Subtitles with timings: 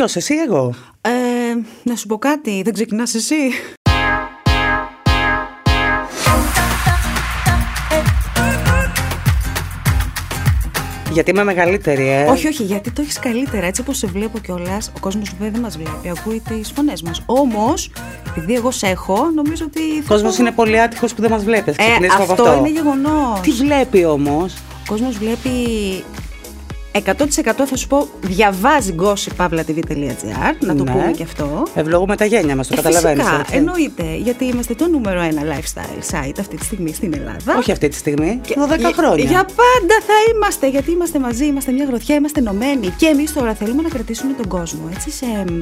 [0.00, 1.10] Ποιος, εσύ, εγώ; Ε,
[1.82, 3.36] να σου πω κάτι, δεν ξεκινάς εσύ;
[11.12, 13.66] Γιατί είμαι μεγαλύτερη, ε; Όχι, όχι, γιατί το έχεις καλύτερα.
[13.66, 17.22] Έτσι όπως σε βλέπω κιόλας, ο κόσμος βέβαια δεν μας βλέπει, ακούει τις φωνές μας.
[17.26, 17.90] Όμως,
[18.28, 19.80] επειδή εγώ σε έχω, νομίζω ότι.
[19.80, 21.76] Ο κόσμος είναι πολύ άτυχος που δεν μας βλέπεις.
[21.76, 21.82] Ε,
[22.20, 23.40] αυτό, αυτό είναι γεγονός.
[23.40, 25.50] Τι βλέπει όμως; Ο κόσμος βλέπει
[26.92, 26.98] 100%
[27.66, 30.90] θα σου πω διαβάζει gossipavlatv.gr, να το Ναι.
[30.90, 31.62] πούμε και αυτό.
[31.74, 33.24] Ευλογούμε τα γένια μας, το Ε, καταλαβαίνεις.
[33.24, 37.56] Φυσικά, εννοείται, γιατί είμαστε το νούμερο ένα lifestyle site αυτή τη στιγμή στην Ελλάδα.
[37.58, 38.40] Όχι αυτή τη στιγμή.
[38.46, 39.24] Και 12 για- χρόνια.
[39.24, 42.88] Για πάντα θα είμαστε, γιατί είμαστε μαζί, είμαστε μια γροθιά, είμαστε ενωμένοι.
[42.96, 45.52] Και εμείς τώρα θέλουμε να κρατήσουμε τον κόσμο έτσι σε μ,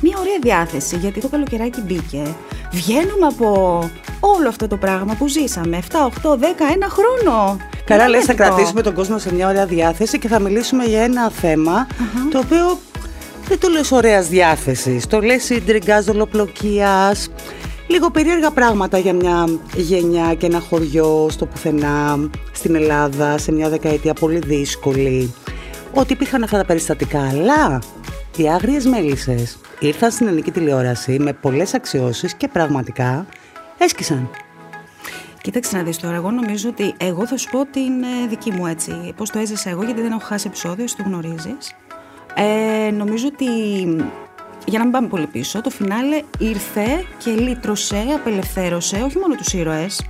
[0.00, 2.22] μια ωραία διάθεση, γιατί το καλοκαιράκι μπήκε.
[2.70, 3.78] Βγαίνουμε από
[4.20, 5.78] όλο αυτό το πράγμα που ζήσαμε.
[5.92, 7.56] 7, 8, 10, ένα χρόνο.
[7.84, 8.48] Καλά, Είναι λες, θα ανέτοιμο.
[8.54, 11.86] κρατήσουμε τον κόσμο σε μια ωραία διάθεση και θα μιλήσουμε για ένα θέμα
[12.30, 12.78] το οποίο
[13.48, 15.06] δεν το λες ωραίας διάθεσης.
[15.06, 17.28] Το λες ιντριγκάς, δολοπλοκίας,
[17.86, 23.68] λίγο περίεργα πράγματα για μια γενιά και ένα χωριό στο πουθενά, στην Ελλάδα, σε μια
[23.68, 25.34] δεκαετία πολύ δύσκολη.
[25.94, 27.80] Ότι υπήρχαν αυτά τα περιστατικά, αλλά
[28.42, 33.26] οι άγριες μέλισσες ήρθαν στην ελληνική τηλεόραση με πολλές αξιώσεις και πραγματικά
[33.78, 34.30] έσκησαν.
[35.40, 38.66] Κοίταξε να δεις τώρα, εγώ νομίζω ότι εγώ θα σου πω την ε, δική μου
[38.66, 41.74] έτσι, πώς το έζησα εγώ, γιατί δεν έχω χάσει επεισόδιο, εσύ το γνωρίζεις.
[42.34, 43.46] Ε, νομίζω ότι,
[44.66, 49.52] για να μην πάμε πολύ πίσω, το φινάλε ήρθε και λύτρωσε, απελευθέρωσε, όχι μόνο τους
[49.52, 50.09] ήρωες,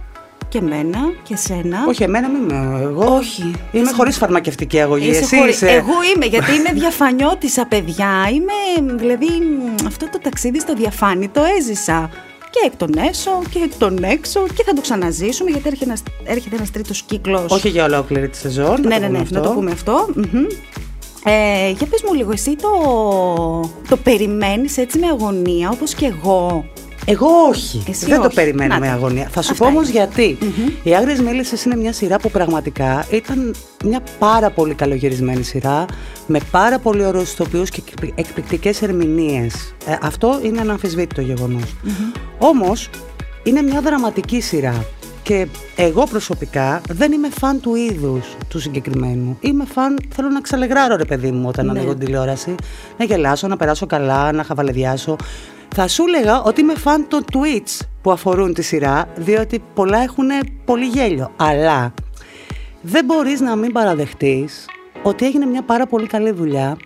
[0.51, 1.79] και εμένα και σένα.
[1.89, 3.15] Όχι, εμένα μην είμαι εγώ.
[3.15, 3.51] Όχι.
[3.73, 5.09] Είμαι χωρίς φαρμακευτική αγωγή.
[5.09, 5.67] Είσαι Εσύ χωρί- είσαι.
[5.69, 8.09] Εγώ είμαι, γιατί είμαι διαφανιώτησα, παιδιά.
[8.33, 12.11] Είμαι, δηλαδή, μ, αυτό το ταξίδι στο διαφάνη το έζησα.
[12.51, 16.03] Και εκ των έσω και εκ των έξω και θα το ξαναζήσουμε γιατί έρχεται ένας,
[16.25, 17.53] έρχεται ένας τρίτος κύκλος.
[17.53, 18.81] Όχι για ολόκληρη τη σεζόν.
[18.81, 19.55] ναι, να ναι, το ναι, πούμε να το αυτό.
[19.55, 20.09] πούμε αυτό.
[20.15, 20.45] Μμμ.
[21.25, 22.71] Ε, για πες μου λίγο, εσύ το,
[23.89, 26.65] το περιμένεις έτσι με αγωνία όπως και εγώ.
[27.05, 27.83] Εγώ όχι.
[27.89, 28.35] Εσύ Δεν το όχι.
[28.35, 28.93] περιμένω Να με τα.
[28.93, 29.29] αγωνία.
[29.31, 29.99] Θα σου Αυτά πω όμως είναι.
[29.99, 30.39] γιατί.
[30.83, 33.55] Οι Άγριες Μέλισσες είναι μια σειρά που πραγματικά ήταν
[33.85, 35.85] μια πάρα πολύ καλογυρισμένη σειρά
[36.27, 37.83] με πάρα πολύ ωραίους ηθοποιούς και
[38.15, 39.75] εκπληκτικές ερμηνείες.
[40.03, 41.77] αυτό είναι αναμφισβήτητο γεγονός.
[42.39, 42.89] Όμως
[43.43, 44.85] είναι μια δραματική σειρά.
[45.23, 45.47] Και
[45.77, 49.37] εγώ προσωπικά δεν είμαι φαν του είδους του συγκεκριμένου.
[49.41, 51.71] Είμαι φαν, θέλω να ξαλεγράρω ρε παιδί μου όταν Ναι.
[51.71, 52.55] ανοίγω την τηλεόραση,
[52.99, 55.17] να γελάσω, να περάσω καλά, να χαβαλεδιάσω.
[55.75, 60.29] Θα σου έλεγα ότι είμαι φαν των tweets που αφορούν τη σειρά, διότι πολλά έχουν
[60.65, 61.33] πολύ γέλιο.
[61.37, 61.95] Αλλά
[62.81, 64.67] δεν μπορείς να μην παραδεχτείς
[65.03, 66.77] ότι έγινε μια πάρα πολύ καλή δουλειά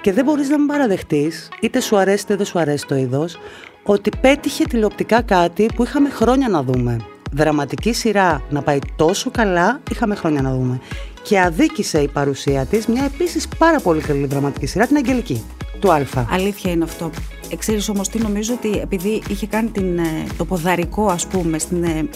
[0.00, 3.38] και δεν μπορείς να μην παραδεχτείς, είτε σου αρέσει είτε δεν σου αρέσει το είδος,
[3.82, 6.96] ότι πέτυχε τηλεοπτικά κάτι που είχαμε χρόνια να δούμε.
[7.32, 10.80] Δραματική σειρά να πάει τόσο καλά, είχαμε χρόνια να δούμε.
[11.22, 15.44] Και αδίκησε η παρουσία της μια επίσης πάρα πολύ καλή δραματική σειρά, την Αγγελική,
[15.80, 16.00] του Α.
[16.30, 17.10] Αλήθεια είναι αυτό.
[17.52, 21.58] Ε, ξέρεις όμως τι νομίζω ότι επειδή είχε κάνει την, ε, το ποδαρικό ας πούμε
[21.58, 22.08] στην, ε,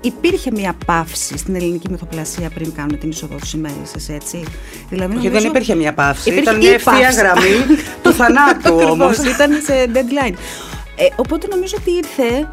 [0.00, 4.42] υπήρχε μια παύση στην ελληνική μυθοπλασία πριν κάνουν την είσοδο τους ημέρησες, έτσι.
[4.88, 7.18] Δηλαδή, Και νομίζω- δεν υπήρχε μια παύση, Υπήρχε ήταν μια η ευθεία παύση.
[7.20, 9.18] γραμμή του θανάτου Ακριβώς, όμως.
[9.18, 10.34] ήταν σε deadline.
[10.96, 12.48] Ε, οπότε νομίζω ότι ήρθε.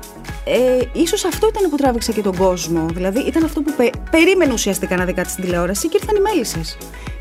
[0.45, 2.85] Ε, ίσως αυτό ήταν που τράβηξε και τον κόσμο.
[2.93, 6.19] Δηλαδή ήταν αυτό που πε- περίμενε ουσιαστικά να δει κάτι στην τηλεόραση και ήρθαν οι
[6.19, 6.77] μέλισσες.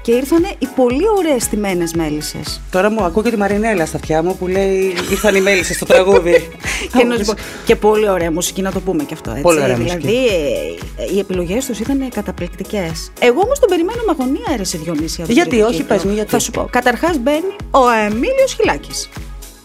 [0.09, 2.61] Και ήρθαν οι πολύ ωραίες στημένες μέλισσες.
[2.71, 5.85] Τώρα μου ακούω και τη Μαρινέλα στα αυτιά μου που λέει ήρθαν οι μέλισσες στο
[5.85, 6.49] τραγούδι.
[6.99, 9.31] και, να σου πω- και πολύ ωραία μουσική, να το πούμε και αυτό.
[9.31, 9.43] Έτσι.
[9.43, 10.27] Πολύ ωραία δηλαδή, μουσική.
[10.97, 13.13] ε, οι επιλογές τους ήταν καταπληκτικές.
[13.21, 15.25] Εγώ όμως τον περιμένω με αγωνία, αίρεση Διονύσια.
[15.25, 15.95] τον Γιατί, τρίτο όχι, κύκλο.
[15.95, 16.31] πες μου, γιατί.
[16.31, 16.69] Θα σου πω.
[16.71, 19.09] Καταρχάς μπαίνει ο Εμίλιος Χιλάκης.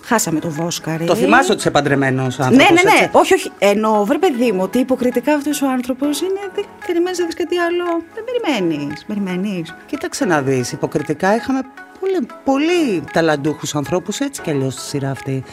[0.05, 1.05] Χάσαμε τον Βόσκαρη.
[1.05, 2.69] Το θυμάσαι ότι είσαι παντρεμένος άνθρωπος.
[2.69, 3.09] Ναι, ναι, ναι.
[3.11, 3.51] Όχι, όχι.
[3.57, 6.39] Εννοώ, βρε παιδί μου, ότι υποκριτικά αυτός ο άνθρωπος είναι.
[6.55, 7.83] Δεν περιμένεις να δεις κάτι άλλο.
[8.13, 9.05] Δεν περιμένεις.
[9.05, 9.75] Περιμένεις.
[9.85, 10.71] Κοίταξε να δεις.
[10.71, 11.61] Υποκριτικά είχαμε
[11.99, 15.43] πολύ, πολύ ταλαντούχους ανθρώπους έτσι κι αλλιώς στη σειρά αυτή.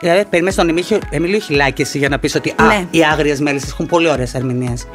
[0.00, 2.86] Δηλαδή, περιμένεις τον Εμίλιο- Εμίλιο Χιλάκη εσύ για να πεις ότι α, Ναι.
[2.90, 4.86] οι άγριες μέλισσε έχουν πολύ ωραίες ερμηνείες.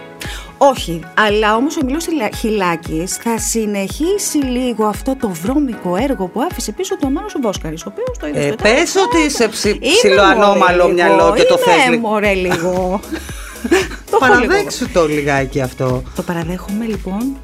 [0.57, 2.05] Όχι, αλλά όμως ο Εμίλιος
[2.39, 7.85] Χιλάκης θα συνεχίσει λίγο αυτό το βρώμικο έργο που άφησε πίσω του Αμάνος ο Βόσκαρης.
[7.85, 8.43] Ο οποίος το είδες.
[8.45, 9.07] Ε, στο πες τέλος.
[9.07, 11.33] ότι είσαι ψι- Είμαι, ψιλοανώμαλο μωρέ, μυαλό λίγο.
[11.35, 12.07] και το θες Είμαι, λίγο.
[12.07, 12.99] μωρέ λίγο.
[14.11, 14.47] το έχω λίγο.
[14.47, 16.03] Παραδέξου το λιγάκι αυτό.
[16.15, 17.37] Το παραδέχομαι λοιπόν.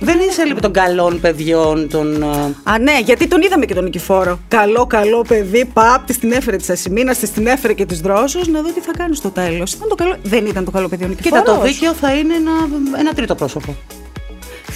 [0.00, 2.22] Δεν είσαι λοιπόν των καλών παιδιών, των.
[2.22, 2.26] ε,
[2.62, 4.38] Α, ναι, γιατί τον είδαμε και τον Νικηφόρο.
[4.48, 5.64] Καλό, καλό παιδί.
[5.72, 8.38] Παπ, τη την έφερε τη Ασημίνα, τη την έφερε και τη Δρόσο.
[8.50, 9.76] Να δω τι θα κάνει στο τέλος.
[9.96, 10.16] Καλό...
[10.22, 11.44] Δεν ήταν το καλό παιδί ο Νικηφόρος.
[11.44, 12.50] Κοίτα, το δίκαιο θα είναι ένα,
[12.98, 13.76] ένα τρίτο πρόσωπο.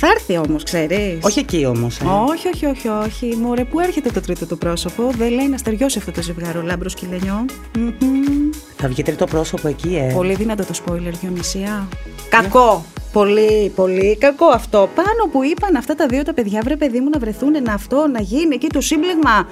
[0.00, 1.18] Θα έρθει όμως, ξέρεις.
[1.20, 2.00] Όχι εκεί όμως.
[2.28, 3.36] Όχι, όχι, όχι, όχι.
[3.42, 6.94] Μωρέ, πού έρχεται το τρίτο το πρόσωπο; Δεν λέει να στεριώσει αυτό το ζευγάρο λάμπρος
[6.94, 7.44] και λενιό.
[7.78, 8.50] Μμμ.
[8.76, 10.12] Θα βγει τρίτο πρόσωπο εκεί, ε.
[10.12, 11.88] Πολύ δυνατό το spoiler, Διονυσία.
[12.28, 12.84] Κακό.
[13.18, 14.88] Πολύ, πολύ κακό αυτό.
[14.94, 18.06] Πάνω που είπαν αυτά τα δύο τα παιδιά, βρε παιδί μου, να βρεθούν, να αυτό,
[18.12, 19.48] να γίνει εκεί το σύμπλεγμα.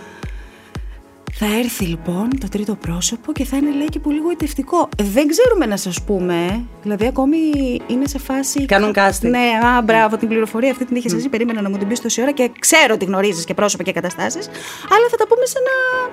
[1.32, 4.88] Θα έρθει λοιπόν το τρίτο πρόσωπο και θα είναι λέει και πολύ γοητευτικό.
[5.02, 7.38] Δεν ξέρουμε να σας πούμε, δηλαδή ακόμη
[7.86, 8.64] είναι σε φάση...
[8.64, 9.28] Κάνουν casting.
[9.30, 12.22] Ναι, α, μπράβο, την πληροφορία αυτή την είχες εσύ, περίμενα να μου την πεις τόση
[12.22, 14.46] ώρα και ξέρω ότι γνωρίζεις και πρόσωπα και καταστάσεις,
[14.90, 16.10] αλλά θα τα πούμε σε ένα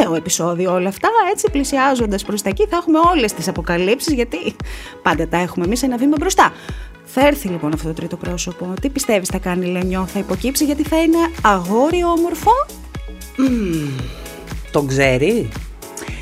[0.00, 4.56] νέο επεισόδιο όλα αυτά, έτσι πλησιάζοντας προς τα εκεί θα έχουμε όλες τις αποκαλύψεις γιατί
[5.02, 6.52] πάντα τα έχουμε εμείς ένα βήμα μπροστά.
[7.04, 8.74] Θα έρθει λοιπόν αυτό το τρίτο πρόσωπο.
[8.80, 12.50] Τι πιστεύεις θα κάνει Λενιό, θα υποκύψει γιατί θα είναι αγόρι όμορφο;
[14.70, 15.48] Τον ξέρει;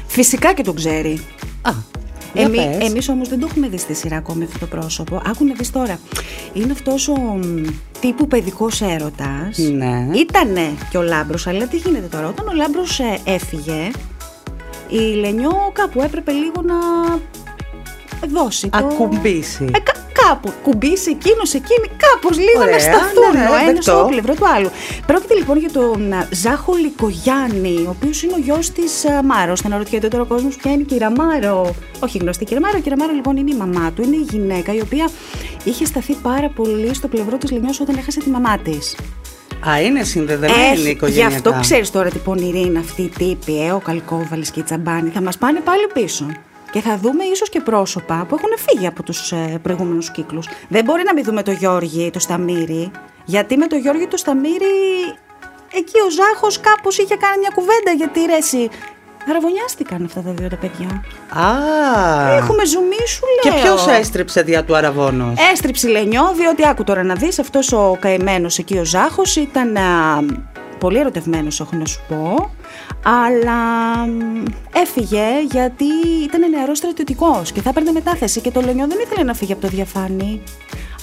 [0.06, 1.20] Φυσικά και τον ξέρει.
[1.62, 2.03] Α, για
[2.34, 2.88] Εμεί, πες.
[2.90, 5.22] εμείς όμως δεν το έχουμε δει στη σειρά ακόμη αυτό το πρόσωπο.
[5.26, 5.98] Άκου να δεις τώρα.
[6.52, 7.62] Είναι αυτός ο μ,
[8.00, 9.58] τύπου παιδικός έρωτας.
[9.58, 10.06] Ναι.
[10.14, 13.90] Ήτανε και ο Λάμπρος, αλλά τι γίνεται τώρα; Όταν ο Λάμπρος ε, έφυγε,
[14.88, 16.74] η Λενιό κάπου έπρεπε λίγο να
[18.28, 18.78] δώσει το...
[18.78, 19.64] Ακουμπήσει.
[19.74, 23.64] Ε, κα- κάπου κουμπίσει εκείνος, εκείνη, κάπως λίγο Ωραία, να σταθούν ναι, ναι, ο ένας
[23.66, 23.82] δεκτό.
[23.82, 24.70] στο πλευρό του άλλου.
[25.06, 28.92] Πρόκειται λοιπόν για τον α, Ζάχο Λικογιάννη, ο οποίος είναι ο γιος της
[29.24, 29.60] Μάρος.
[29.60, 31.74] Θα αναρωτιέται τώρα ο κόσμος ποια είναι η κυρία Μάρο.
[32.00, 32.76] Όχι γνωστή κυρία Μάρο.
[32.78, 34.02] Η κυρία Μάρο λοιπόν είναι η μαμά του.
[34.02, 35.10] Είναι η γυναίκα η οποία
[35.64, 38.96] είχε σταθεί πάρα πολύ στο πλευρό της Λενιό όταν έχασε τη μαμά της.
[39.68, 41.26] Α, είναι συνδεδεμένη η Γι' οικογένεια.
[41.26, 45.10] αυτό ξέρεις τώρα τι πονηρή είναι αυτή η τύπη, ε, ο Καλκόβαλης και η Τσαμπάνη.
[45.10, 46.26] Θα μας πάνε πάλι πίσω.
[46.74, 50.48] Και θα δούμε ίσως και πρόσωπα που έχουν φύγει από τους ε, προηγούμενους κύκλους.
[50.68, 52.90] Δεν μπορεί να μην δούμε το Γιώργη, το Σταμύρι.
[53.24, 54.64] Γιατί με το Γιώργη, το Σταμύρι.
[55.74, 58.68] Εκεί ο Ζάχος κάπως είχε κάνει μια κουβέντα γιατί ρε, εσύ.
[59.28, 61.02] Αραβωνιάστηκαν αυτά τα δύο τα παιδιά.
[61.46, 62.36] Α.
[62.36, 63.60] Έχουμε ζουμί, σου Και λέω.
[63.60, 65.32] ποιος έστρεψε δια του Αραβόνο.
[65.52, 70.24] Έστριψε Λενιό, διότι άκου τώρα να δεις, αυτός ο καημένος εκεί ο Ζάχος ήταν α,
[70.84, 72.50] πολύ ερωτευμένος έχω να σου πω,
[73.02, 73.52] αλλά
[74.06, 74.42] μ,
[74.74, 75.84] έφυγε γιατί
[76.24, 79.60] ήταν νεαρός στρατιωτικός και θα έπαιρνε μετάθεση και το Λενιό δεν ήθελε να φύγει από
[79.60, 80.42] το διαφάνει.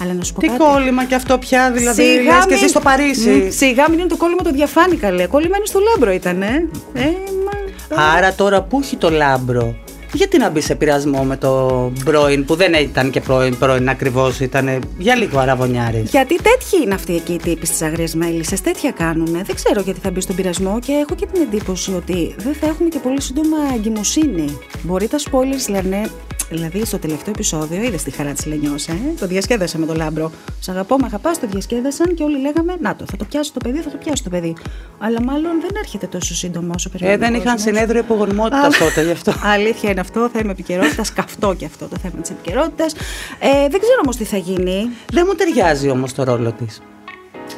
[0.01, 0.59] Αλλά να σου πω Τι κάτι.
[0.59, 2.01] κόλλημα και αυτό πια, δηλαδή.
[2.03, 3.29] Σιγά λες και μην- εσύ στο Παρίσι.
[3.29, 5.25] Μ, Σιγά μην είναι το κόλλημα το διαφάνει καλέ.
[5.27, 6.67] Κολλημένο στο λάμπρο ήταν, ε.
[6.93, 7.09] ε
[7.45, 8.03] μα...
[8.17, 9.75] Άρα τώρα που έχει το λάμπρο,
[10.13, 14.39] γιατί να μπει σε πειρασμό με το πρώην που δεν ήταν και πρώην, πρώην ακριβώς,
[14.39, 16.09] ήταν για λίγο αραβωνιάρης.
[16.09, 19.31] Γιατί τέτοιοι είναι αυτοί εκεί οι τύποι στις αγριέ μέλισσες, τέτοια κάνουν.
[19.31, 22.67] Δεν ξέρω γιατί θα μπει στον πειρασμό και έχω και την εντύπωση ότι δεν θα
[22.67, 24.57] έχουμε και πολύ σύντομα εγκυμοσύνη.
[24.81, 26.09] Μπορεί τα spoilers λένε.
[26.51, 30.31] Δηλαδή, στο τελευταίο επεισόδιο είδες τη χαρά της Λενιός, ε; Το διασκέδασα με τον λάμπρο.
[30.59, 33.59] Σ' αγαπώ, με αγαπάς, το διασκέδασαν και όλοι λέγαμε Να το, θα το πιάσει το
[33.63, 34.56] παιδί, θα το πιάσει το παιδί.
[35.00, 37.18] Αλλά μάλλον δεν έρχεται τόσο σύντομα όσο Ε, περιμένει.
[37.18, 37.62] δεν ο είχαν κόσμος.
[37.62, 39.33] συνέδριο υπογονιμότητας τότε γι' αυτό.
[39.56, 41.13] Αλήθεια είναι αυτό, θέμα επικαιρότητας.
[41.13, 42.94] καυτό και αυτό το θέμα της επικαιρότητας.
[43.39, 44.89] Ε, δεν ξέρω όμως τι θα γίνει.
[45.13, 46.81] Δεν μου ταιριάζει όμως το ρόλο της.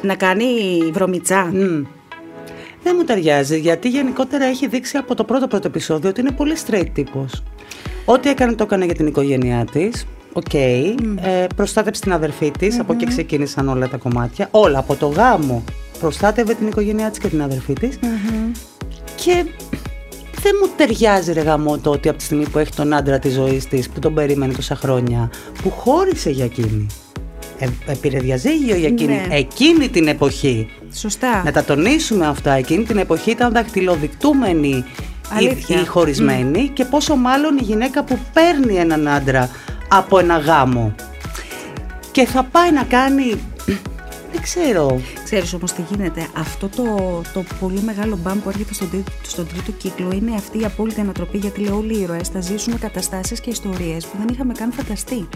[0.02, 0.46] Να κάνει
[0.92, 1.50] βρωμιτσά.
[2.82, 6.56] Δεν μου ταιριάζει γιατί γενικότερα έχει δείξει από το πρώτο πρώτο επεισόδιο ότι είναι πολύ
[6.66, 7.42] straight τύπος.
[8.04, 10.06] Ό,τι έκανε το έκανε για την οικογένειά της.
[10.32, 10.54] Οκ.
[10.54, 10.94] Ε,
[11.56, 12.78] προστάτεψε την αδερφή της.
[12.78, 14.48] Από εκεί ξεκίνησαν όλα τα κομμάτια.
[14.50, 15.64] Όλα από το γάμο.
[16.00, 17.98] Προστάτευε την οικογένειά της και την αδερφή της.
[19.14, 19.44] Και
[20.42, 23.68] δεν μου ταιριάζει ρε γαμώτο ότι από τη στιγμή που έχει τον άντρα της ζωής
[23.68, 25.30] της που τον περίμενε τόσα χρόνια
[25.62, 26.86] που χώρισε για εκείνη.
[27.58, 29.12] Ε, ε, πήρε διαζύγιο για εκείνη.
[29.12, 29.36] Ναι.
[29.36, 30.68] Εκείνη την εποχή.
[30.92, 31.42] Σωστά.
[31.44, 32.52] Να τα τονίσουμε αυτά.
[32.52, 34.84] Εκείνη την εποχή ήταν δαχτυλοδεικτούμενοι οι,
[35.32, 35.80] Αλήθεια.
[35.80, 39.50] οι χωρισμένοι και πόσο μάλλον η γυναίκα που παίρνει έναν άντρα
[39.88, 40.94] από ένα γάμο
[42.10, 43.24] και θα πάει να κάνει.
[44.32, 45.00] Δεν ξέρω.
[45.24, 46.26] Ξέρεις όμως τι γίνεται.
[46.36, 46.84] Αυτό το,
[47.32, 51.00] το πολύ μεγάλο μπαμ που έρχεται στον, τρίτο- στον τρίτο κύκλο είναι αυτή η απόλυτη
[51.00, 54.72] ανατροπή γιατί λέω όλοι οι ήρωες θα ζήσουν καταστάσεις και ιστορίες που δεν είχαμε καν
[54.72, 55.28] φανταστεί.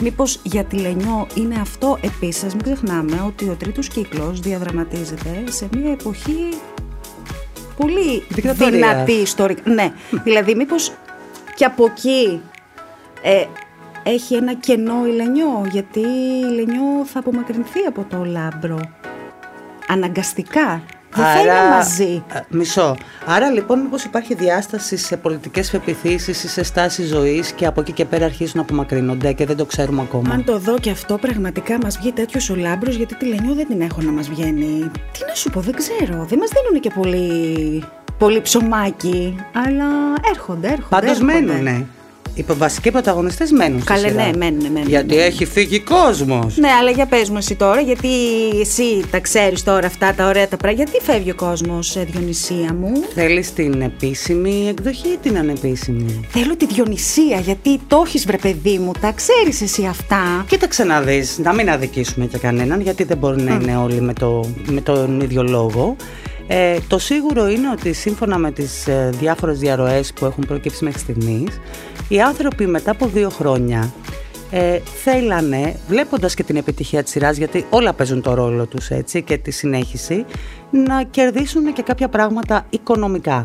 [0.00, 5.44] Μήπως για τη Λενιό είναι αυτό; Επίσης, ας μην ξεχνάμε ότι ο τρίτος κύκλος διαδραματίζεται
[5.50, 6.48] σε μια εποχή
[7.78, 8.70] πολύ Δικτατορίας.
[8.70, 9.70] δυνατή ιστορικά.
[9.70, 9.92] Ναι,
[10.24, 10.92] δηλαδή μήπως
[11.54, 12.40] και από εκεί
[13.22, 13.44] ε,
[14.02, 18.80] έχει ένα κενό η Λενιό, γιατί η Λενιό θα απομακρυνθεί από το λάμπρο.
[19.88, 20.82] Αναγκαστικά.
[21.14, 22.22] Δεν θα είναι μαζί.
[22.34, 22.96] Α, Μισό.
[23.26, 27.92] Άρα λοιπόν μήπως υπάρχει διάσταση σε πολιτικές πεπιθήσεις ή σε στάση ζωής και από εκεί
[27.92, 31.18] και πέρα αρχίζουν να απομακρύνονται και δεν το ξέρουμε ακόμα; Αν το δω και αυτό
[31.18, 34.90] πραγματικά μας βγει τέτοιος ο λάμπρος, γιατί τη Λενιό δεν την έχω να μας βγαίνει.
[35.12, 36.24] Τι να σου πω, δεν ξέρω.
[36.28, 37.84] Δεν μας δίνουν και πολύ,
[38.18, 39.36] πολύ ψωμάκι.
[39.52, 39.86] Αλλά
[40.30, 40.86] έρχονται, έρχονται.
[40.88, 41.40] Πάντως έρχονται.
[41.40, 41.86] μένουνε.
[42.38, 44.24] Οι βασικοί πρωταγωνιστές μένουν στη Καλέ, σειρά.
[44.24, 44.88] ναι, μένουν, μένουν.
[44.88, 46.56] Γιατί έχει φύγει κόσμος.
[46.56, 48.08] Ναι, αλλά για πες μου εσύ τώρα, γιατί
[48.60, 50.82] εσύ τα ξέρεις τώρα αυτά τα ωραία τα πράγματα.
[50.84, 56.56] Γιατί φεύγει ο κόσμος, ε, Διονυσία μου; Θέλεις την επίσημη εκδοχή ή την ανεπίσημη; Θέλω
[56.56, 61.38] τη Διονυσία, γιατί το έχεις βρε παιδί μου, τα ξέρεις εσύ αυτά; Κοίταξε να δεις,
[61.38, 65.20] να μην αδικήσουμε και κανέναν, γιατί δεν μπορεί να είναι όλοι με, το, με τον
[65.20, 65.96] ίδιο λόγο.
[66.50, 70.98] Ε, το σίγουρο είναι ότι σύμφωνα με τις ε, διάφορες διαρροές που έχουν προκύψει μέχρι
[71.00, 71.60] στιγμής,
[72.08, 73.92] οι άνθρωποι μετά από δύο χρόνια
[74.50, 79.22] ε, θέλανε, βλέποντας και την επιτυχία της σειράς, γιατί όλα παίζουν το ρόλο τους έτσι
[79.22, 80.24] και τη συνέχιση,
[80.70, 83.42] να κερδίσουν και κάποια πράγματα οικονομικά.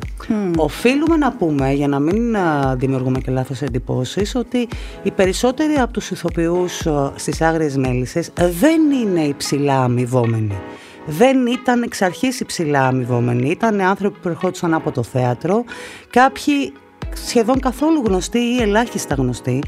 [0.57, 2.35] Οφείλουμε να πούμε, για να μην
[2.75, 4.67] δημιουργούμε και λάθος εντυπώσεις, ότι
[5.03, 8.29] οι περισσότεροι από τους ηθοποιούς στις Άγριες Μέλισσες
[8.59, 10.57] δεν είναι υψηλά αμοιβόμενοι.
[11.05, 15.63] Δεν ήταν εξ αρχής υψηλά αμοιβόμενοι, ήταν άνθρωποι που ερχόντουσαν από το θέατρο,
[16.09, 16.73] κάποιοι
[17.15, 19.63] σχεδόν καθόλου γνωστοί ή ελάχιστα γνωστοί,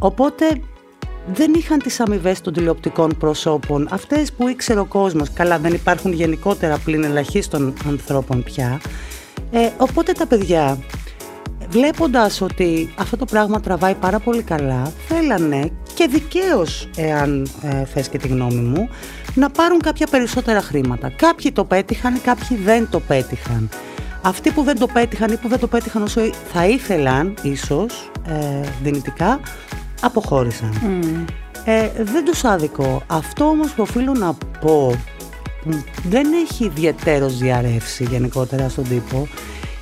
[0.00, 0.60] οπότε
[1.34, 5.32] δεν είχαν τις αμοιβές των τηλεοπτικών προσώπων, αυτές που ήξερε ο κόσμος.
[5.32, 8.80] Καλά, δεν υπάρχουν γενικότερα πλην ελαχίστων ανθρώπων πια.
[9.50, 10.78] Ε, οπότε τα παιδιά,
[11.68, 18.08] βλέποντας ότι αυτό το πράγμα τραβάει πάρα πολύ καλά, θέλανε και δικαίως, εάν ε, θες
[18.08, 18.88] και τη γνώμη μου,
[19.34, 21.08] να πάρουν κάποια περισσότερα χρήματα.
[21.08, 23.68] Κάποιοι το πέτυχαν, κάποιοι δεν το πέτυχαν.
[24.26, 26.20] Αυτοί που δεν το πέτυχαν ή που δεν το πέτυχαν όσο
[26.52, 29.40] θα ήθελαν, ίσως, ε, δυνητικά,
[30.00, 30.72] αποχώρησαν.
[31.64, 33.02] Ε, δεν τους άδικο.
[33.06, 34.94] Αυτό όμως που οφείλω να πω
[36.08, 39.28] δεν έχει ιδιαίτερος διαρρεύσει γενικότερα στον τύπο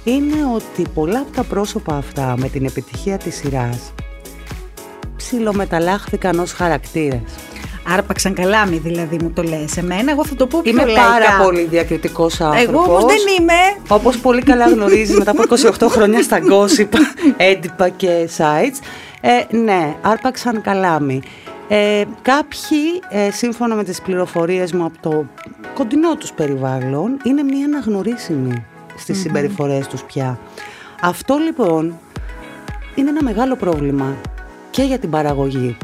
[0.04, 3.92] είναι ότι πολλά από τα πρόσωπα αυτά με την επιτυχία της σειράς
[5.16, 7.20] ψιλομεταλλάχθηκαν ως χαρακτήρες.
[7.88, 11.64] Άρπαξαν καλάμι δηλαδή μου το λες Εμένα εγώ θα το πω πιο Είμαι πάρα πολύ
[11.64, 15.42] διακριτικός άνθρωπος Εγώ όμως δεν είμαι Όπως πολύ καλά γνωρίζεις μετά από
[15.86, 16.88] 28 χρόνια στα gossip,
[17.36, 18.78] έντυπα και sites
[19.26, 21.22] ε, ναι, άρπαξαν καλάμι.
[21.68, 25.26] Ε, κάποιοι, ε, σύμφωνα με τις πληροφορίες μου από το
[25.74, 28.64] κοντινό τους περιβάλλον, είναι μία αναγνωρίσιμη
[28.96, 30.38] στις mm συμπεριφορές τους πια.
[31.00, 31.98] Αυτό λοιπόν
[32.94, 34.16] είναι ένα μεγάλο πρόβλημα
[34.70, 35.76] και για την παραγωγή.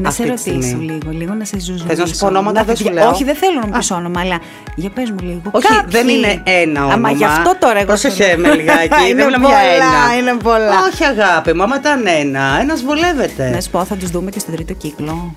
[0.00, 1.86] Να σε ρωτήσω λίγο, λίγο να σε ζουζουνίσω.
[1.86, 3.08] Θες να σου πω ονόματα, δεν σου λέω.
[3.08, 4.38] Όχι, δεν θέλω να μου πεις όνομα, αλλά
[4.76, 5.42] για πες μου λίγο.
[5.50, 6.94] Όχι, δεν είναι ένα όνομα.
[6.94, 10.16] Αμα γι' αυτό τώρα εγώ Πρόσεχε με λιγάκι, δεν μιλάμε για ένα.
[10.18, 10.70] Είναι πολλά.
[10.92, 13.50] Όχι αγάπη μου, άμα ήταν ένα, ένας βολεύεται.
[13.50, 15.34] Να σου πω, θα τους δούμε και στον τρίτο κύκλο.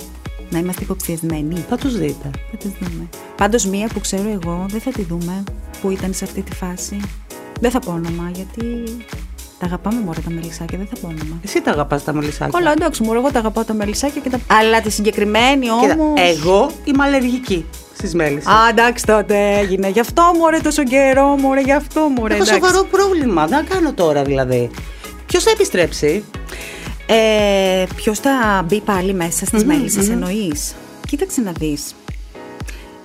[0.50, 1.66] Να είμαστε υποψιασμένοι.
[1.70, 2.30] Θα τους δείτε.
[2.52, 3.10] Θα τους δούμε.
[3.36, 5.44] Πάντως μία που ξέρω εγώ, δεν θα τη δούμε,
[5.82, 7.00] που ήταν σε αυτή τη φάση.
[7.60, 8.84] Δεν θα πω όνομα, γιατί
[9.62, 11.40] τα αγαπάμε μόνο τα μελισσάκια, δεν θα πω όνομα.
[11.44, 12.60] Εσύ τα αγαπάς τα μελισσάκια.
[12.60, 14.40] Όλα εντάξει, μου εγώ τα αγαπάω τα μελισσάκια και τα.
[14.48, 16.14] Αλλά τη συγκεκριμένη όμω.
[16.18, 18.48] Εγώ είμαι αλλεργική στις μέλισσες.
[18.48, 19.90] Α, εντάξει τότε έγινε.
[19.90, 22.38] Γι' αυτό μου ωραία τόσο καιρό, μου ωραία γι' αυτό μου ωραία.
[22.38, 23.48] Έχω σοβαρό πρόβλημα.
[23.48, 24.70] Δεν κάνω τώρα δηλαδή.
[25.26, 26.24] Ποιος θα επιστρέψει;
[27.06, 30.12] Ε, Ποιος θα μπει πάλι μέσα στις mm-hmm, μέλισσες, mm-hmm.
[30.12, 30.76] εννοείς;
[31.08, 31.96] Κοίταξε να δεις.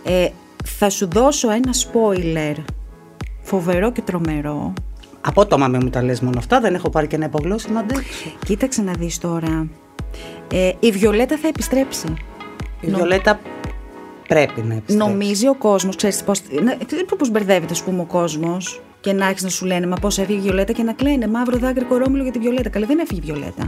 [0.04, 0.28] Ε,
[0.64, 2.54] θα σου δώσω ένα spoiler
[3.42, 4.72] φοβερό και τρομερό
[5.28, 8.30] Απότομα με μου τα λες μόνο αυτά, δεν έχω πάρει και ένα υπογλώσσι αντέξω.
[8.44, 9.68] Κοίταξε να δεις τώρα.
[10.52, 12.14] Ε, η Βιολέτα θα επιστρέψει.
[12.80, 13.40] Η Βιολέτα
[14.28, 15.10] πρέπει να επιστρέψει.
[15.10, 16.42] Νομίζει ο κόσμος, ξέρεις πώς,
[17.18, 20.38] πώς μπερδεύεται ας πούμε ο κόσμος και να έχει να σου λένε Μα πώς έφυγε
[20.38, 22.68] η Βιολέτα και να κλαίνε μαύρο δάκρυ κορόμιλο για τη Βιολέτα.
[22.68, 23.64] Καλή δεν έφυγε η Βιολέτα.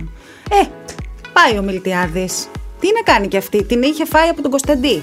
[0.51, 0.67] Ε,
[1.33, 2.49] πάει ο Μιλτιάδης.
[2.81, 5.03] Τι να κάνει κι αυτή, την είχε φάει από τον Κωνσταντί.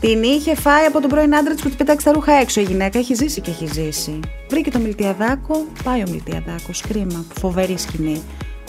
[0.00, 2.60] Την είχε φάει από τον πρώην άντρα της που τη πετάξει τα ρούχα έξω.
[2.60, 4.20] Η γυναίκα έχει ζήσει και έχει ζήσει.
[4.48, 6.80] Βρήκε το Μιλτιαδάκο, πάει ο Μιλτιαδάκος.
[6.80, 8.22] Κρίμα, φοβερή σκηνή.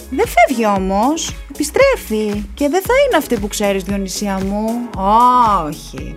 [0.10, 2.44] Δεν φεύγει όμως, επιστρέφει.
[2.54, 4.66] Και δεν θα είναι αυτή που ξέρεις, Διονυσία μου.
[5.66, 6.16] Όχι.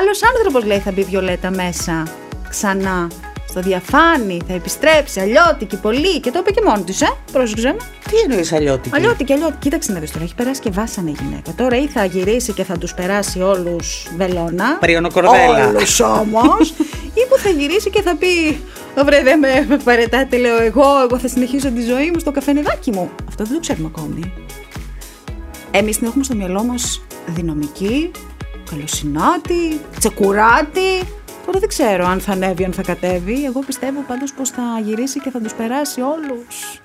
[0.00, 2.02] Άλλος άνθρωπος λέει θα μπει Βιολέτα μέσα.
[2.48, 3.08] Ξανά
[3.48, 6.20] στο διαφάνει, θα επιστρέψει, αλλιώτικη, πολύ.
[6.20, 7.08] Και το είπε και μόνη της, ε.
[7.32, 7.76] Πρόσεξε
[8.10, 9.58] Τι εννοείς αλλιώτικη; Αλλιώτικη, αλλιώτικη.
[9.58, 11.52] Κοίταξε να δεις τώρα, έχει περάσει και βάσανε η γυναίκα.
[11.56, 14.76] Τώρα ή θα γυρίσει και θα τους περάσει όλους βελόνα.
[14.80, 15.68] Πριονοκορδέλα.
[15.68, 16.70] Όλους όμως.
[17.14, 18.60] ή που θα γυρίσει και θα πει.
[19.04, 20.86] Βρε, δεν με παρετάτε, λέω εγώ.
[21.02, 23.10] Εγώ θα συνεχίσω τη ζωή μου στο καφενεδάκι μου.
[23.28, 24.32] Αυτό δεν το ξέρουμε ακόμη.
[25.70, 28.10] Εμείς την έχουμε στο μυαλό μας δυναμική,
[28.70, 31.02] καλοσυνάτη, τσεκουράτη,
[31.48, 33.44] Τώρα δεν ξέρω αν θα ανέβει, αν θα κατέβει.
[33.44, 36.80] Εγώ πιστεύω πάντως πως θα γυρίσει και θα τους περάσει όλους.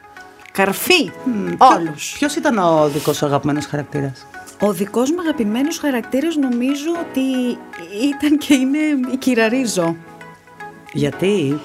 [0.51, 2.15] Καρφί, mm, όλους.
[2.17, 4.25] Ποιος ήταν ο δικός σου αγαπημένος χαρακτήρας;
[4.59, 7.57] Ο δικός μου αγαπημένος χαρακτήρας νομίζω ότι
[8.07, 8.77] ήταν και είναι
[9.13, 9.95] η κυραρίζο.
[10.93, 11.59] Γιατί;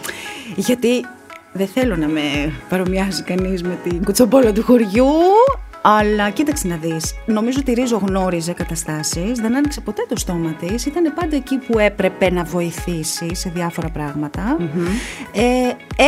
[0.57, 1.07] Γιατί
[1.53, 5.07] δεν θέλω να με παρομοιάζει κανείς με την κουτσομπόλα του χωριού,
[5.97, 7.15] αλλά κοίταξε να δεις.
[7.27, 10.87] Νομίζω ότι η Ρίζο γνώριζε καταστάσεις, δεν άνοιξε ποτέ το στόμα της.
[10.87, 13.93] Ήταν πάντα εκεί που έπρεπε να βοηθήσει σε διάφορα
[15.33, 15.43] Ε,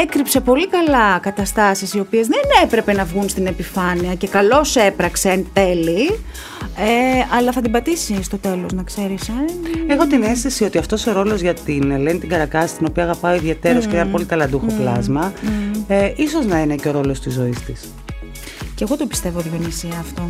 [0.03, 5.29] έκρυψε πολύ καλά καταστάσεις οι οποίες δεν έπρεπε να βγουν στην επιφάνεια και καλώς έπραξε
[5.29, 6.19] εν τέλει.
[6.77, 9.29] Ε, αλλά θα την πατήσει στο τέλος, να ξέρεις.
[9.29, 9.33] Ε.
[9.87, 13.35] Έχω την αίσθηση ότι αυτός ο ρόλος για την Ελένη την Καρακάση, την οποία αγαπάω
[13.35, 13.87] ιδιαίτερω mm.
[13.87, 14.81] και ένα πολύ ταλαντούχο mm.
[14.81, 15.79] πλάσμα, mm.
[15.89, 17.89] Ε, ίσως να είναι και ο ρόλος της ζωής της.
[18.81, 20.23] Και εγώ το πιστεύω, Διονύσια, αυτό.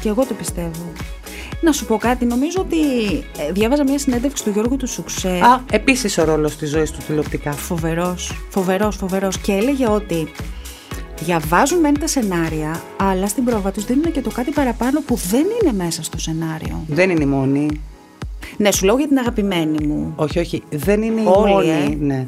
[0.00, 0.92] Και εγώ το πιστεύω.
[1.60, 2.76] Να σου πω κάτι, νομίζω ότι
[3.48, 5.28] ε, διάβαζα μια συνέντευξη του Γιώργου του Σουξέ.
[5.28, 7.52] Α, επίσης ο ρόλος της ζωής του τηλεοπτικά.
[7.52, 9.38] Φοβερός, φοβερός, φοβερός.
[9.38, 10.32] Και έλεγε ότι
[11.20, 15.44] διαβάζουν μεν τα σενάρια, αλλά στην πρόβα τους δίνουν και το κάτι παραπάνω που δεν
[15.62, 16.84] είναι μέσα στο σενάριο.
[16.88, 17.80] Δεν είναι η μόνη.
[18.56, 20.12] Ναι, σου λέω για την αγαπημένη μου.
[20.16, 20.62] Όχι, όχι.
[20.70, 21.68] Δεν είναι η Όλοι, μόνη.
[21.68, 21.96] ε.
[22.00, 22.26] Ναι.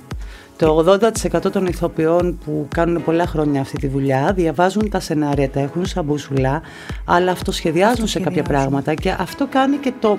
[0.59, 0.99] Το
[1.37, 5.87] 80% των ηθοποιών που κάνουν πολλά χρόνια αυτή τη δουλειά διαβάζουν τα σενάρια, τα έχουν
[5.87, 6.63] σαν μπούσουλα,
[7.05, 8.71] αλλά αυτοσχεδιάζουν σε κάποια Αυτοσχεδιάζουν.
[8.71, 10.19] πράγματα και αυτό κάνει και το,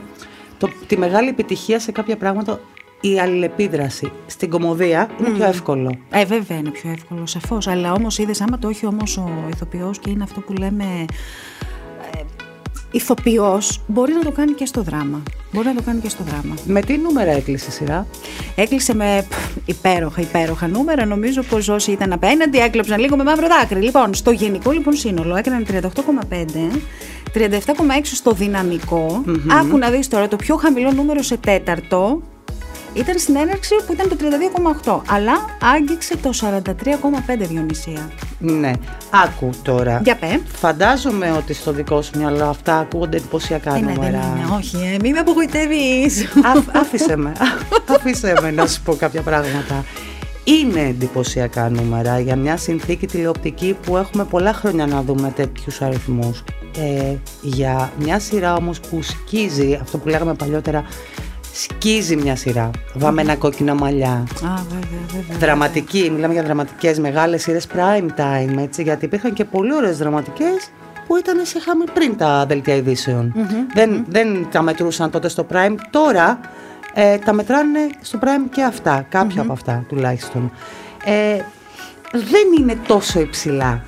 [0.57, 2.59] το, τη μεγάλη επιτυχία σε κάποια πράγματα
[3.01, 4.11] η αλληλεπίδραση.
[4.27, 5.97] Στην κομμωδία είναι πιο εύκολο.
[6.09, 7.67] Ε, βέβαια είναι πιο εύκολο, σαφώς.
[7.67, 11.05] Αλλά όμως είδες, άμα το έχει όμως ο ηθοποιός και είναι αυτό που λέμε.
[12.91, 15.23] Ε, ηθοποιός, μπορεί να το κάνει και στο δράμα.
[15.51, 16.55] Μπορεί να το κάνει και στο δράμα.
[16.65, 18.07] Με τι νούμερα έκλεισε η σειρά;
[18.55, 21.05] Έκλεισε με πφ, υπέροχα, υπέροχα νούμερα.
[21.05, 23.81] Νομίζω πως όσοι ήταν απέναντι έκλεψαν λίγο με μαύρο δάκρυ.
[23.81, 25.81] Λοιπόν, στο γενικό λοιπόν σύνολο έκαναν 38,5.
[27.33, 27.39] 37,6
[28.03, 29.23] στο δυναμικο
[29.59, 32.21] Άκου να δεις τώρα το πιο χαμηλό νούμερο σε τέταρτο
[32.93, 34.15] ήταν στην έναρξη που ήταν το
[34.85, 35.33] 32,8 αλλά
[35.75, 36.61] άγγιξε το 43,5
[37.37, 38.09] Διονυσία.
[38.39, 38.71] Ναι.
[39.09, 40.01] Άκου τώρα.
[40.03, 40.41] Για πέ.
[40.53, 44.17] Φαντάζομαι ότι στο δικό σου μυαλό αυτά ακούγονται εντυπωσιακά Ε, ναι, δεν νούμερα.
[44.17, 46.23] είναι, όχι, ε, μην με απογοητεύεις.
[46.23, 47.31] Α, άφησε με.
[47.95, 49.83] άφησε με να σου πω κάποια πράγματα.
[50.43, 56.43] Είναι εντυπωσιακά νούμερα για μια συνθήκη τηλεοπτική που έχουμε πολλά χρόνια να δούμε τέτοιους αριθμούς.
[56.77, 60.83] Ε, για μια σειρά όμως που σκίζει, αυτό που λέγαμε παλιότερα,
[61.53, 62.69] σκίζει μια σειρά.
[62.93, 64.11] Βαμμένα κόκκινα μαλλιά.
[64.11, 65.37] Α, βέβαια, βέβαια.
[65.37, 70.69] Δραματική, μιλάμε για δραματικές μεγάλες σειρές prime time, έτσι, γιατί υπήρχαν και πολύ ωραίες δραματικές
[71.07, 73.33] που ήταν σε χαμη πριν τα δελτία ειδήσεων.
[73.73, 75.75] δεν, δεν τα μετρούσαν τότε στο prime.
[75.89, 76.39] Τώρα
[76.93, 80.51] ε, τα μετράνε στο prime και αυτά, κάποια από αυτά τουλάχιστον.
[81.05, 81.41] Ε,
[82.11, 83.83] δεν είναι τόσο υψηλά.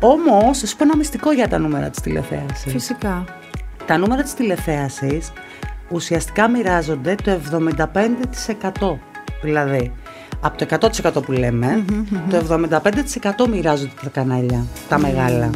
[0.00, 2.72] Όμως, θα σου πω ένα μυστικό για τα νούμερα της τηλεθέασης.
[2.72, 3.24] Φυσικά.
[3.86, 5.32] Τα νούμερα της τηλεθέασης
[5.92, 7.38] ουσιαστικά μοιράζονται το
[8.80, 8.98] 75%.
[9.42, 9.92] Δηλαδή,
[10.40, 11.84] από το 100% που λέμε,
[12.30, 15.50] το 75% μοιράζονται τα κανάλια, τα μεγάλα.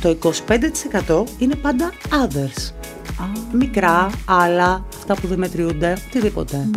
[0.00, 2.70] Το 25% είναι πάντα others.
[3.52, 6.68] Μικρά, άλλα, αυτά που δεν μετριούνται, οτιδήποτε.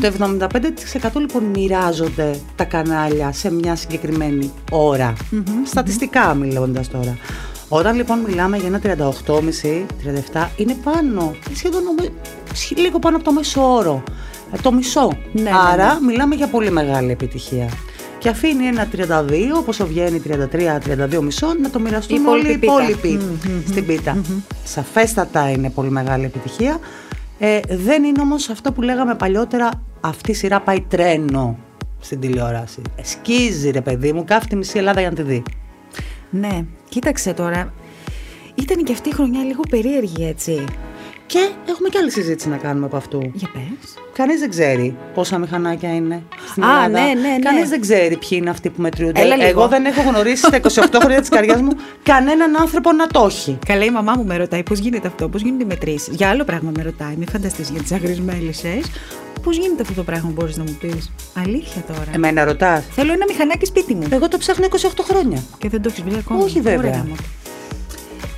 [0.00, 5.12] Το 75% λοιπόν μοιράζονται τα κανάλια σε μια συγκεκριμένη ώρα.
[5.64, 7.18] Στατιστικά μιλώντας τώρα.
[7.68, 8.80] Όταν λοιπόν μιλάμε για ένα
[10.32, 12.43] 38,5-37 είναι πάνω, σχεδόν ο με- σχ-
[12.76, 14.02] λίγο πάνω από το μέσο όρο.
[14.52, 15.08] Ε, Το μισό.
[15.32, 17.68] Ναι, ναι, Άρα μιλάμε για πολύ μεγάλη επιτυχία.
[18.18, 18.98] Και αφήνει ένα 32,
[19.58, 20.22] όπως βγαίνει
[21.14, 23.12] 33-32 μισό, να το μοιραστούν Η όλοι οι υπόλοιπη πίτα.
[23.12, 24.16] υπόλοιποι στην πίτα.
[24.64, 26.78] Σαφέστατα είναι πολύ μεγάλη επιτυχία.
[27.38, 31.58] Ε, δεν είναι όμως αυτό που λέγαμε παλιότερα, αυτή η σειρά πάει τρένο
[32.00, 32.82] στην τηλεόραση.
[32.96, 35.42] Ε, Σκίζει ρε παιδί μου, κάθεται η μισή Ελλάδα για να τη δει.
[36.30, 37.72] Ναι, κοίταξε τώρα.
[38.54, 40.64] Ήταν και αυτή η χρονιά λίγο περίεργη, έτσι.
[41.26, 43.30] Και έχουμε και άλλη συζήτηση να κάνουμε από αυτού.
[43.34, 43.94] Για πες.
[44.12, 46.88] Κανείς δεν ξέρει πόσα μηχανάκια είναι στην Α, Ελλάδα.
[46.88, 47.38] ναι, ναι, ναι.
[47.38, 49.20] Κανείς δεν ξέρει ποιοι είναι αυτοί που μετριούνται.
[49.20, 49.48] Έλα λίγο.
[49.48, 53.58] Εγώ δεν έχω γνωρίσει στα 28 χρόνια της καρδιά μου κανέναν άνθρωπο να το έχει.
[53.66, 56.44] Καλά, η μαμά μου με ρωτάει πώς γίνεται αυτό, πώς γίνονται οι μετρήσεις; Για άλλο
[56.44, 58.80] πράγμα με ρωτάει, μην φανταστείς για τι αγρίε μέλισσε.
[59.42, 62.10] Πώς γίνεται αυτό το πράγμα, μπορείς να μου πεις; Αλήθεια τώρα.
[62.12, 62.84] Εμένα ρωτάς.
[62.90, 64.06] Θέλω ένα μηχανάκι σπίτι μου.
[64.10, 65.42] Εγώ το ψάχνω 28 χρόνια.
[65.58, 66.44] Και δεν το έχεις βρει ακόμα.
[66.44, 67.06] Όχι, βέβαια.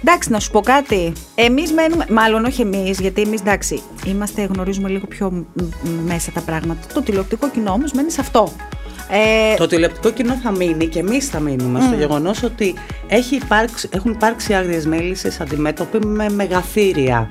[0.06, 0.14] Ωραία, μου.
[0.14, 1.12] Εντάξει, να σου πω κάτι.
[1.34, 2.06] Εμείς μένουμε.
[2.10, 6.80] Μάλλον όχι εμείς, γιατί εμείς εντάξει, είμαστε, γνωρίζουμε λίγο πιο μ- μ- μέσα τα πράγματα.
[6.94, 8.52] Το τηλεοπτικό κοινό όμως μένει σε αυτό.
[9.10, 12.74] Ε, Το τηλεοπτικό κοινό θα μείνει και εμείς θα μείνουμε στο γεγονός ότι
[13.08, 17.30] έχει υπάρξει, έχουν υπάρξει άγριες μέλισσες αντιμέτωποι με μεγαθύρια.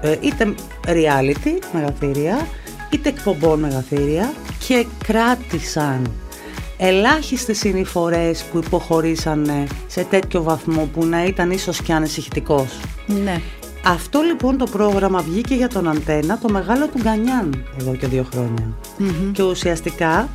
[0.00, 0.54] Ε, είτε
[0.86, 2.46] reality μεγαθύρια,
[2.90, 4.32] είτε εκπομπών μεγαθύρια
[4.68, 6.10] και κράτησαν.
[6.76, 12.80] Ελάχιστες είναι οι φορές που υποχωρήσανε σε τέτοιο βαθμό που να ήταν ίσως και ανησυχητικός.
[13.06, 13.40] ναι.
[13.86, 18.26] Αυτό λοιπόν το πρόγραμμα βγήκε για τον Αντένα το μεγάλο του Γκανιάν εδώ και δύο
[18.32, 18.76] χρόνια.
[19.32, 20.28] Και ουσιαστικά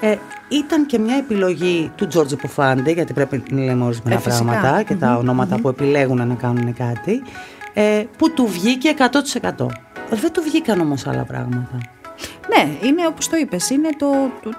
[0.00, 0.16] ε,
[0.48, 4.44] ήταν και μια επιλογή του Τζόρτζι Πουφάντε, γιατί πρέπει να λέμε ορισμένα Ε, φυσικά.
[4.44, 7.22] πράγματα και τα ονόματα που επιλέγουν να κάνουν κάτι,
[7.74, 9.66] ε, που του βγήκε 100%.
[10.10, 11.78] Δεν του βγήκαν όμως άλλα πράγματα.
[12.48, 14.06] Ναι, είναι όπως το είπες, είναι το,
[14.42, 14.50] το,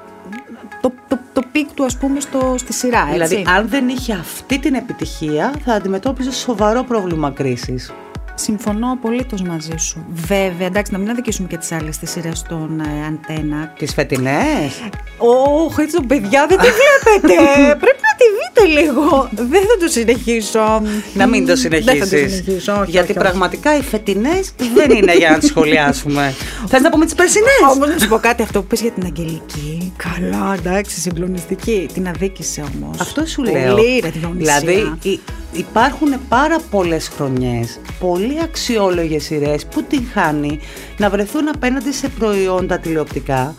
[0.81, 3.07] το, το, το peak του, ας πούμε, στο, στη σειρά.
[3.13, 3.35] Έτσι.
[3.35, 7.93] Δηλαδή, αν δεν είχε αυτή την επιτυχία, θα αντιμετώπιζε σοβαρό πρόβλημα κρίσης.
[8.39, 10.05] Συμφωνώ απολύτως μαζί σου.
[10.09, 13.73] Βέβαια, εντάξει, να μην αδικήσουμε και τις άλλες τις σειρές του ε, Αντένα.
[13.77, 14.81] Τις φετινές,
[15.17, 17.43] Όχι, έτσι το παιδιά δεν τη βλέπετε.
[17.83, 19.29] Πρέπει να τη δείτε λίγο.
[19.31, 20.81] Δεν θα το συνεχίσω.
[21.13, 21.99] Να μην το συνεχίσεις.
[21.99, 22.91] Δεν θα το συνεχίσω, όχι.
[22.91, 26.33] γιατί όχι, πραγματικά οι φετινές δεν είναι για να τις σχολιάσουμε.
[26.69, 29.03] Θες να πούμε τις περσινές; Όμως να σου πω κάτι, αυτό που πες για την
[29.05, 29.76] Αγγελική.
[29.97, 31.89] Καλά, εντάξει, συγκλονιστική.
[31.93, 32.99] Την αδίκησε όμως.
[32.99, 33.75] Αυτό σου Πολύ, λέω.
[33.75, 34.59] Ρε, Διονυσία.
[34.59, 35.19] δηλαδή υ-
[35.53, 40.59] υπάρχουν πάρα πολλές χρονιές, πολύ αξιόλογες σειρές που την χάνει
[40.97, 43.55] να βρεθούν απέναντι σε προϊόντα τηλεοπτικά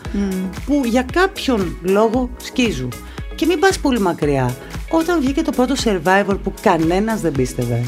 [0.65, 2.91] που για κάποιον λόγο σκίζουν.
[3.35, 4.55] Και μην πας πολύ μακριά.
[4.91, 7.83] όταν βγήκε το πρώτο Survivor που κανένας δεν πίστευε.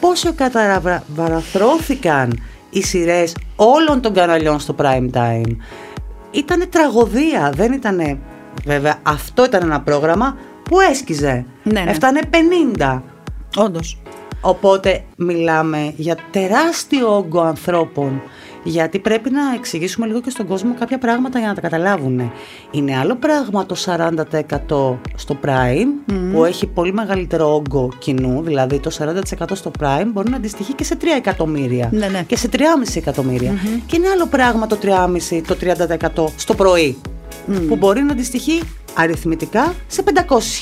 [0.00, 5.56] Πόσο καταβαραθρώθηκαν οι σειρές όλων των καναλιών στο prime time.
[6.30, 8.18] Ήτανε τραγωδία, δεν ήτανε...
[8.64, 11.44] Βέβαια, αυτό ήταν ένα πρόγραμμα που έσκιζε.
[11.62, 11.90] Ναι, ναι.
[11.90, 12.20] Έφτανε
[12.76, 13.00] 50.
[13.56, 13.98] Όντως.
[14.40, 18.22] Οπότε μιλάμε για τεράστιο όγκο ανθρώπων
[18.62, 22.32] γιατί πρέπει να εξηγήσουμε λίγο και στον κόσμο κάποια πράγματα για να τα καταλάβουν.
[22.70, 24.08] Είναι άλλο πράγμα το 40%
[25.14, 30.36] στο Prime που έχει πολύ μεγαλύτερο όγκο κοινού, δηλαδή το 40% στο Prime μπορεί να
[30.36, 32.22] αντιστοιχεί και σε 3 εκατομμύρια Ναι, ναι.
[32.22, 32.60] και σε 3,5
[32.94, 33.52] εκατομμυρια
[33.86, 35.56] Και είναι άλλο πράγμα το 3,5% το
[36.26, 36.96] 30% στο πρωί
[37.68, 38.62] που μπορεί να αντιστοιχεί
[38.94, 40.02] αριθμητικά σε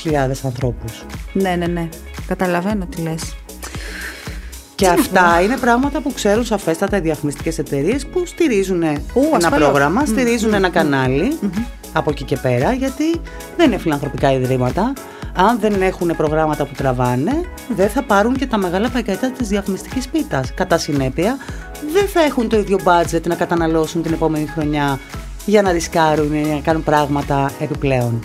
[0.03, 1.05] 500.000 ανθρώπους.
[1.33, 1.89] Ναι, ναι, ναι.
[2.27, 3.35] Καταλαβαίνω τι λες.
[4.79, 8.99] Και αυτά είναι πράγματα που ξέρουν σαφέστατα οι διαφημιστικές εταιρείες που στηρίζουν ένα
[9.35, 9.59] ασφαλώς.
[9.59, 11.37] πρόγραμμα, στηρίζουν ένα κανάλι
[11.93, 13.21] από εκεί και πέρα, γιατί
[13.57, 14.93] δεν είναι φιλανθρωπικά ιδρύματα.
[15.35, 17.31] Αν δεν έχουν προγράμματα που τραβάνε,
[17.75, 20.53] δεν θα πάρουν και τα μεγάλα πακέτα της διαφημιστικής πίτας.
[20.53, 21.37] Κατά συνέπεια,
[21.93, 24.99] δεν θα έχουν το ίδιο budget να καταναλώσουν την επόμενη χρονιά
[25.45, 28.23] για να ρισκάρουν ή να κάνουν πράγματα επιπλέον.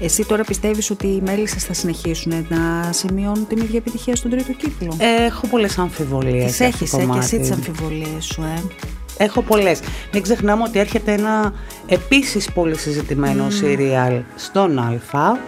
[0.00, 4.52] Εσύ τώρα πιστεύεις ότι οι μέλισσες θα συνεχίσουν να σημειώνουν την ίδια επιτυχία στον τρίτο
[4.52, 6.44] κύκλο; Έχω πολλές αμφιβολίες.
[6.44, 7.38] Τις σε αυτό έχεις το ε, και εσύ κομμάτι.
[7.38, 8.62] τις αμφιβολίες σου, ε.
[9.18, 9.80] Έχω πολλές.
[10.12, 11.52] Μην ξεχνάμε ότι έρχεται ένα
[11.86, 15.38] επίσης πολύ συζητημένο σύριαλ στον Α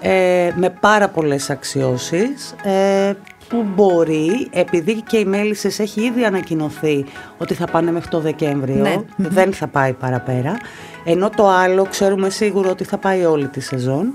[0.00, 3.12] ε, με πάρα πολλές αξιώσεις ε,
[3.54, 7.04] που μπορεί, επειδή και οι Μέλισσες έχει ήδη ανακοινωθεί
[7.38, 8.96] ότι θα πάνε μέχρι το Δεκέμβριο, Ναι.
[9.16, 10.56] δεν θα πάει παραπέρα,
[11.04, 14.12] ενώ το άλλο ξέρουμε σίγουρο ότι θα πάει όλη τη σεζόν.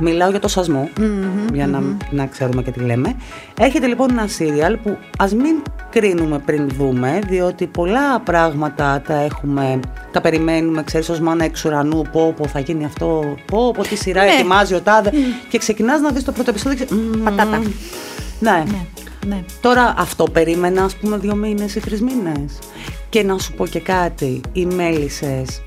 [0.00, 0.88] Μιλάω για το σασμο
[1.52, 3.14] για να, να ξέρουμε και τι λέμε.
[3.60, 9.80] Έρχεται λοιπόν ένα σύριαλ που ας μην κρίνουμε πριν δούμε, διότι πολλά πράγματα τα έχουμε,
[10.12, 13.96] τα περιμένουμε, ξέρεις, ως μάνα εξ ουρανού, πω πω θα γίνει αυτό, πω πω τι
[13.96, 14.30] σειρά Ναι.
[14.30, 15.10] ετοιμάζει ο τάδε
[15.48, 17.62] και ξεκινάς να δεις το πρώτο επεισόδιο και ξέρεις, «Μμμ, Πατάτα.
[18.50, 18.64] Ναι.
[18.70, 18.86] Ναι,
[19.26, 19.44] ναι.
[19.60, 22.58] Τώρα αυτό περίμενα ας πούμε δύο μήνες ή τρεις μήνες.
[23.08, 25.62] Και να σου πω και κάτι, οι μέλισσες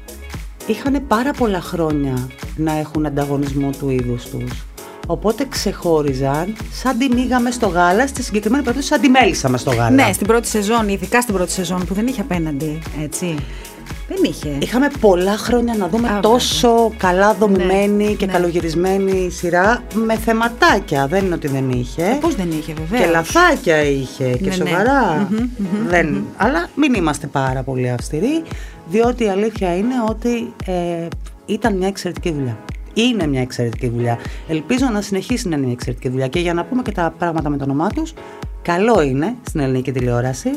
[0.68, 4.66] είχαν πάρα πολλά χρόνια να έχουν ανταγωνισμό του είδους τους.
[5.08, 9.62] Οπότε ξεχώριζαν σαν τη μίγα μες στο γάλα, στη συγκεκριμένη περίπτωση σαν τη μέλισσα μες
[9.62, 9.90] στο γάλα.
[9.90, 13.36] Ναι, στην πρώτη σεζόν, ειδικά στην πρώτη σεζόν που δεν είχε απέναντι, έτσι.
[14.08, 14.58] Δεν είχε.
[14.62, 18.32] Είχαμε πολλά χρόνια να δούμε Α, τόσο καλά δομημένη και ναι.
[18.32, 21.08] καλογυρισμένη σειρά με θεματάκια.
[21.08, 22.18] Δεν είναι ότι δεν είχε.
[22.22, 23.06] Πώς δεν είχε, βέβαια.
[23.06, 24.54] Και λαθάκια είχε και Ναι, ναι.
[24.54, 25.30] σοβαρά.
[25.88, 28.42] δεν, Αλλά μην είμαστε πάρα πολύ αυστηροί,
[28.90, 31.08] διότι η αλήθεια είναι ότι ε,
[31.46, 32.58] ήταν μια εξαιρετική δουλειά.
[32.94, 34.18] Είναι μια εξαιρετική δουλειά.
[34.48, 36.28] Ελπίζω να συνεχίσει να είναι μια εξαιρετική δουλειά.
[36.28, 38.14] Και για να πούμε και τα πράγματα με το όνομά τους,
[38.62, 40.50] καλό είναι στην ελληνική τηλεόραση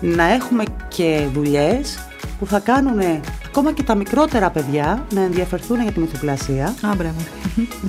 [0.00, 1.98] να έχουμε και δουλειές
[2.40, 3.00] που θα κάνουν
[3.46, 7.20] ακόμα και τα μικρότερα παιδιά να ενδιαφερθούν για τη μυθοπλασία Α, μπράβο.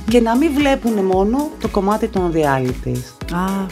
[0.10, 3.34] και να μην βλέπουν μόνο το κομμάτι των realities.
[3.34, 3.66] Α,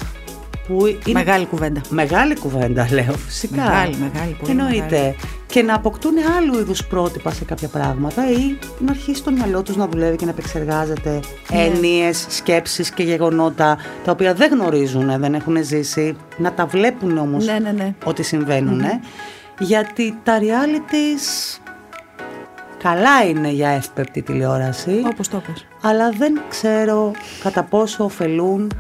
[0.68, 1.82] Που είναι μεγάλη κουβέντα.
[1.90, 3.56] Μεγάλη κουβέντα, λέω, φυσικά.
[3.64, 4.84] Μεγάλη, μεγάλη, πολύ Εννοείται.
[4.98, 5.16] μεγάλη.
[5.48, 9.76] Και να αποκτούν άλλου είδους πρότυπα σε κάποια πράγματα ή να αρχίσει το μυαλό τους
[9.76, 11.20] να δουλεύει και να επεξεργάζεται
[11.54, 11.60] Ναι.
[11.64, 17.46] έννοιες, σκέψεις και γεγονότα τα οποία δεν γνωρίζουν, δεν έχουν ζήσει, να τα βλέπουν όμως
[17.46, 17.94] Ναι, ναι, ναι.
[18.06, 18.82] ότι συμβαίνουν.
[19.60, 21.60] Γιατί τα realities
[22.78, 25.66] καλά είναι για εύπεπτη τηλεόραση Όπως το πες.
[25.82, 27.12] αλλά δεν ξέρω
[27.44, 28.72] κατά πόσο ωφελούν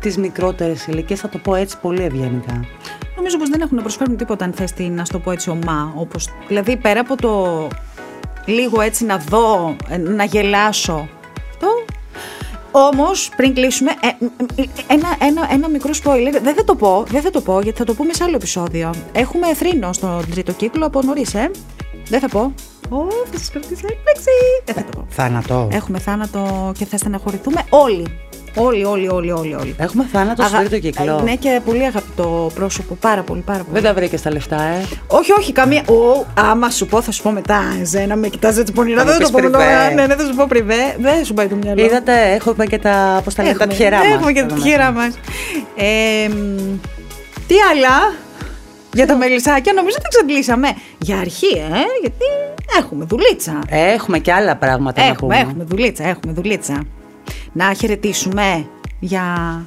[0.00, 2.64] τις μικρότερες ηλικίες, θα το πω έτσι πολύ ευγενικά.
[3.16, 5.92] Νομίζω πως δεν έχουν να προσφέρουν τίποτα αν θες την, να στο πω έτσι, ομά.
[5.96, 7.66] Όπως, δηλαδή πέρα από το
[8.44, 11.08] λίγο έτσι να δω, ε, να γελάσω.
[12.72, 12.78] Το...
[12.78, 17.04] Όμως, πριν κλείσουμε, ε, ε, ε, ένα, ένα, ένα μικρό spoiler, δεν θα το πω,
[17.08, 18.94] δεν θα το πω, γιατί θα το πούμε σε άλλο επεισόδιο.
[19.12, 21.50] Έχουμε θρήνο στον τρίτο κύκλο από νωρίς, ε.
[22.08, 22.54] Δεν θα πω.
[22.90, 22.96] Ω,
[23.30, 24.30] θα σας κρατήσει έκπληξη.
[24.64, 25.06] Δεν θα το πω.
[25.08, 25.68] Θάνατο.
[25.72, 28.27] Έχουμε θάνατο και θα στεναχωρηθούμε όλοι.
[28.54, 29.54] Όλοι, όλοι, όλοι, όλοι.
[29.54, 29.74] όλοι.
[29.78, 31.18] Έχουμε θάνατο στο Αγα- τρίτο κύκλο.
[31.18, 32.94] Ε, Ναι, και πολύ αγαπητό πρόσωπο.
[32.94, 33.70] Πάρα πολύ, πάρα πολύ.
[33.72, 35.82] Δεν τα βρήκες τα λεφτά, ε; Όχι, όχι, καμία.
[35.88, 37.60] Ο, άμα σου πω, θα σου πω μετά.
[37.84, 38.98] Ζένα, με κοιτάζει έτσι πονηρά.
[38.98, 39.58] Θα μου Δεν θα το πεις πω μετά.
[39.58, 39.94] πριβέ.
[39.94, 40.96] Ναι, ναι, θα σου πω πριβέ.
[40.98, 41.84] Δεν σου πάει το μυαλό.
[41.84, 44.06] Είδατε, έχουμε και τα, πώς τα λένε, τα Έχουμε- τυχερά μας.
[44.14, 45.06] Έχουμε και τα εδώ τυχερά μέσα.
[45.06, 45.18] μας.
[45.76, 46.78] Ε, μ,
[47.46, 48.14] τι άλλα
[48.92, 50.68] για τα μελισσάκια, νομίζω ότι εξαντλήσαμε.
[50.98, 52.24] Για αρχή, ε, γιατί
[52.78, 53.58] έχουμε δουλίτσα.
[53.68, 55.48] Έχουμε και άλλα πράγματα να Έχουμε, πούμε.
[55.50, 56.82] έχουμε δουλίτσα, έχουμε δουλίτσα.
[57.52, 58.66] Να χαιρετήσουμε
[58.98, 59.22] για.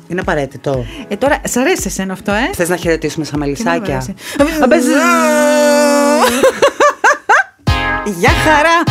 [0.08, 0.86] Είναι απαραίτητο.
[1.08, 3.98] Ε, τώρα, σ' αρέσει εσένα αυτό, ε; Θες να χαιρετήσουμε σαν μελισσάκια;
[4.38, 4.90] Τι να μου αρέσει.
[8.20, 8.84] Γεια χαρά!